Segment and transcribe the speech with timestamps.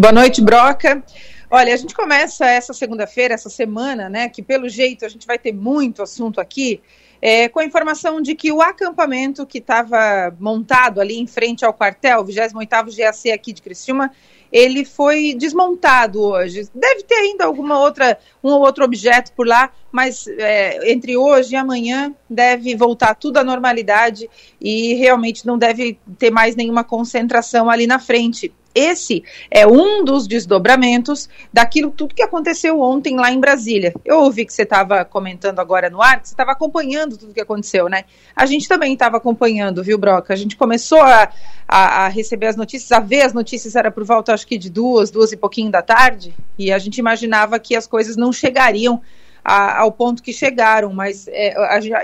[0.00, 1.04] Boa noite, Broca.
[1.50, 4.30] Olha, a gente começa essa segunda-feira, essa semana, né?
[4.30, 6.80] Que pelo jeito a gente vai ter muito assunto aqui,
[7.20, 11.74] é, com a informação de que o acampamento que estava montado ali em frente ao
[11.74, 14.10] quartel, 28º GAC aqui de Criciúma,
[14.50, 16.66] ele foi desmontado hoje.
[16.74, 21.52] Deve ter ainda alguma outra, um ou outro objeto por lá, mas é, entre hoje
[21.52, 27.68] e amanhã deve voltar tudo à normalidade e realmente não deve ter mais nenhuma concentração
[27.68, 28.50] ali na frente.
[28.74, 33.92] Esse é um dos desdobramentos daquilo tudo que aconteceu ontem lá em Brasília.
[34.04, 37.40] Eu ouvi que você estava comentando agora no ar, que você estava acompanhando tudo que
[37.40, 38.04] aconteceu, né?
[38.34, 40.32] A gente também estava acompanhando, viu, Broca?
[40.32, 41.30] A gente começou a,
[41.66, 44.70] a, a, receber as notícias, a ver as notícias, era por volta, acho que de
[44.70, 49.00] duas, duas e pouquinho da tarde, e a gente imaginava que as coisas não chegariam
[49.44, 51.54] a, ao ponto que chegaram, mas é,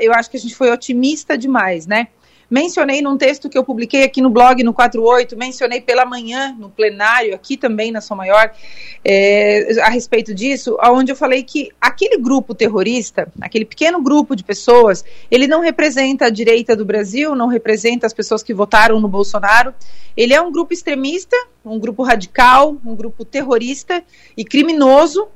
[0.01, 2.09] eu acho que a gente foi otimista demais, né?
[2.49, 6.71] Mencionei num texto que eu publiquei aqui no blog no 48, mencionei pela manhã no
[6.71, 8.53] plenário, aqui também na São Maior,
[9.05, 14.45] é, a respeito disso, onde eu falei que aquele grupo terrorista, aquele pequeno grupo de
[14.45, 19.09] pessoas, ele não representa a direita do Brasil, não representa as pessoas que votaram no
[19.09, 19.75] Bolsonaro.
[20.17, 24.05] Ele é um grupo extremista, um grupo radical, um grupo terrorista
[24.37, 25.29] e criminoso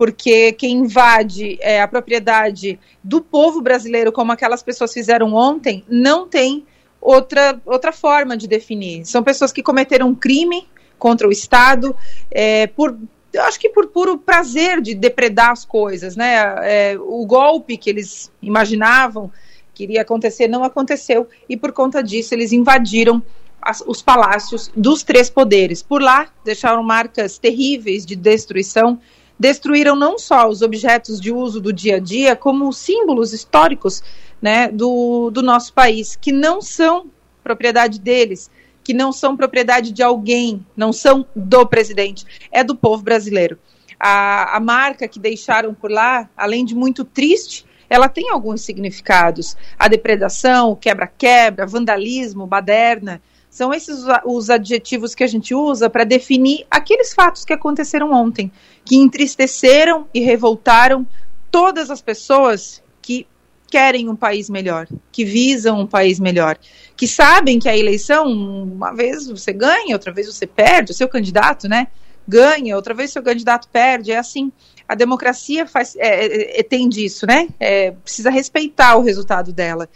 [0.00, 6.26] porque quem invade é, a propriedade do povo brasileiro, como aquelas pessoas fizeram ontem, não
[6.26, 6.64] tem
[6.98, 9.04] outra, outra forma de definir.
[9.04, 10.66] São pessoas que cometeram um crime
[10.98, 11.94] contra o Estado
[12.30, 12.96] é, por
[13.30, 16.34] eu acho que por puro prazer de depredar as coisas, né?
[16.62, 19.30] É, o golpe que eles imaginavam
[19.74, 23.22] que iria acontecer não aconteceu e por conta disso eles invadiram
[23.60, 25.82] as, os palácios dos três poderes.
[25.82, 28.98] Por lá deixaram marcas terríveis de destruição
[29.40, 34.02] destruíram não só os objetos de uso do dia a dia, como símbolos históricos
[34.40, 37.06] né, do, do nosso país, que não são
[37.42, 38.50] propriedade deles,
[38.84, 43.58] que não são propriedade de alguém, não são do presidente, é do povo brasileiro.
[43.98, 49.56] A, a marca que deixaram por lá, além de muito triste, ela tem alguns significados.
[49.78, 56.64] A depredação, quebra-quebra, vandalismo, baderna, são esses os adjetivos que a gente usa para definir
[56.70, 58.50] aqueles fatos que aconteceram ontem,
[58.84, 61.04] que entristeceram e revoltaram
[61.50, 63.26] todas as pessoas que
[63.68, 66.56] querem um país melhor, que visam um país melhor,
[66.96, 71.08] que sabem que a eleição, uma vez você ganha, outra vez você perde, o seu
[71.08, 71.88] candidato, né?
[72.30, 74.52] Ganha, outra vez seu candidato perde, é assim.
[74.88, 77.48] A democracia faz, é, é, é tem disso, né?
[77.58, 79.88] É, precisa respeitar o resultado dela.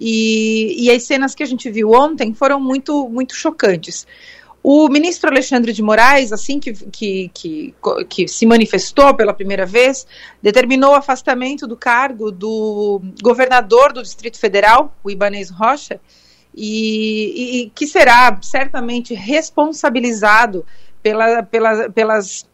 [0.00, 4.06] E, e as cenas que a gente viu ontem foram muito, muito chocantes.
[4.62, 7.74] O ministro Alexandre de Moraes, assim que, que, que,
[8.08, 10.06] que, se manifestou pela primeira vez,
[10.40, 15.98] determinou o afastamento do cargo do governador do Distrito Federal, o Ibanez Rocha,
[16.54, 20.64] e, e que será certamente responsabilizado
[21.02, 22.44] pela, pela, pelas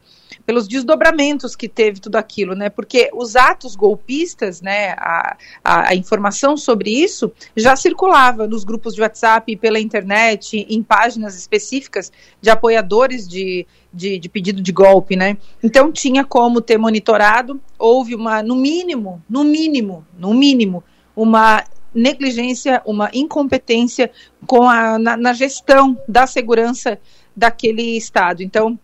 [0.47, 2.71] pelos desdobramentos que teve tudo aquilo, né?
[2.71, 4.91] Porque os atos golpistas, né?
[4.93, 10.83] A, a, a, informação sobre isso já circulava nos grupos de WhatsApp, pela internet, em
[10.83, 15.37] páginas específicas de apoiadores de, de, de pedido de golpe, né?
[15.63, 17.61] Então tinha como ter monitorado.
[17.77, 24.11] Houve uma, no mínimo, no mínimo, no mínimo, uma negligência, uma incompetência
[24.47, 27.01] com a, na, na gestão da segurança
[27.37, 28.43] daquele estado.
[28.43, 28.79] Então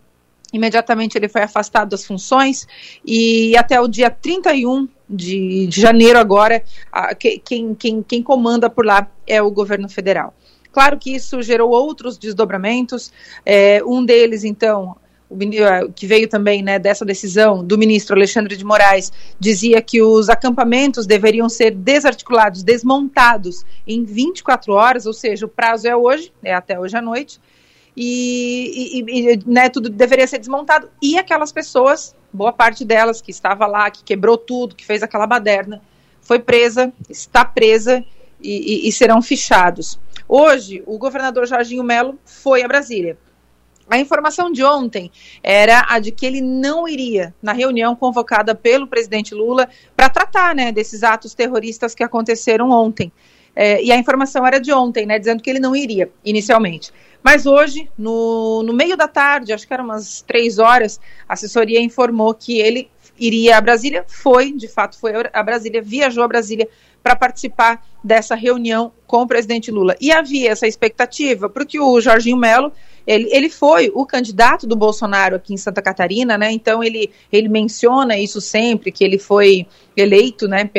[0.53, 2.67] imediatamente ele foi afastado das funções
[3.03, 8.85] e até o dia 31 de, de janeiro agora, a, quem, quem, quem comanda por
[8.85, 10.33] lá é o governo federal.
[10.71, 13.11] Claro que isso gerou outros desdobramentos,
[13.45, 14.95] é, um deles, então,
[15.29, 15.37] o,
[15.93, 21.05] que veio também né, dessa decisão do ministro Alexandre de Moraes, dizia que os acampamentos
[21.05, 26.79] deveriam ser desarticulados, desmontados em 24 horas, ou seja, o prazo é hoje, é até
[26.79, 27.39] hoje à noite,
[27.95, 30.89] e, e, e né, tudo deveria ser desmontado.
[31.01, 35.27] E aquelas pessoas, boa parte delas que estava lá, que quebrou tudo, que fez aquela
[35.27, 35.81] baderna,
[36.21, 38.03] foi presa, está presa
[38.41, 39.99] e, e serão fichados.
[40.27, 43.17] Hoje, o governador Jorginho Melo foi a Brasília.
[43.89, 45.11] A informação de ontem
[45.43, 50.55] era a de que ele não iria na reunião convocada pelo presidente Lula para tratar
[50.55, 53.11] né, desses atos terroristas que aconteceram ontem.
[53.55, 56.91] É, e a informação era de ontem, né, dizendo que ele não iria inicialmente.
[57.23, 61.79] Mas hoje, no, no meio da tarde, acho que eram umas três horas, a assessoria
[61.79, 66.67] informou que ele iria a Brasília, foi, de fato, foi a Brasília, viajou a Brasília
[67.01, 69.95] para participar dessa reunião com o presidente Lula.
[70.01, 72.71] E havia essa expectativa, porque o Jorginho Melo,
[73.05, 76.51] Ele, ele foi o candidato do Bolsonaro aqui em Santa Catarina, né?
[76.51, 80.69] Então ele, ele menciona isso sempre, que ele foi eleito, né,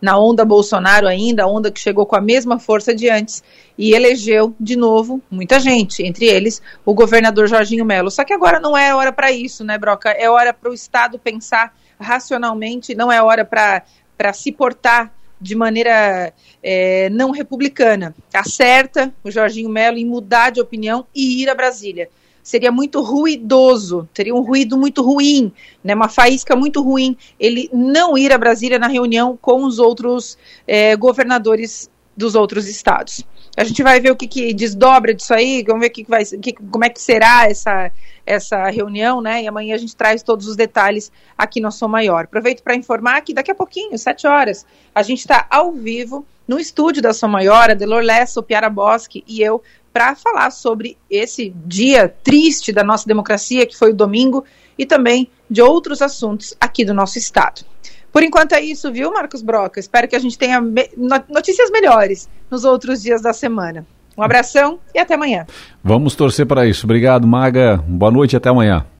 [0.00, 3.42] na onda Bolsonaro ainda, a onda que chegou com a mesma força de antes
[3.76, 8.10] e elegeu de novo muita gente, entre eles o governador Jorginho Melo.
[8.10, 10.10] Só que agora não é hora para isso, né, Broca?
[10.10, 16.32] É hora para o Estado pensar racionalmente, não é hora para se portar de maneira
[16.62, 18.14] é, não republicana.
[18.32, 22.08] Acerta o Jorginho Melo em mudar de opinião e ir a Brasília.
[22.42, 25.52] Seria muito ruidoso, teria um ruído muito ruim,
[25.84, 30.38] né, uma faísca muito ruim ele não ir a Brasília na reunião com os outros
[30.66, 33.24] é, governadores dos outros estados.
[33.56, 36.24] A gente vai ver o que, que desdobra disso aí, vamos ver que que vai,
[36.24, 37.92] que, como é que será essa,
[38.26, 39.42] essa reunião, né?
[39.44, 42.24] E amanhã a gente traz todos os detalhes aqui no Som Maior.
[42.24, 46.58] Aproveito para informar que daqui a pouquinho, sete horas, a gente está ao vivo no
[46.58, 49.62] estúdio da Som Maior, a Delor Lessa, o Piara Bosque e eu,
[49.92, 54.44] para falar sobre esse dia triste da nossa democracia, que foi o domingo,
[54.76, 57.64] e também de outros assuntos aqui do nosso estado.
[58.12, 59.78] Por enquanto é isso, viu, Marcos Broca?
[59.78, 60.60] Espero que a gente tenha
[61.28, 63.86] notícias melhores nos outros dias da semana.
[64.16, 65.46] Um abração e até amanhã.
[65.84, 66.86] Vamos torcer para isso.
[66.86, 67.76] Obrigado, Maga.
[67.86, 68.84] Boa noite e até amanhã.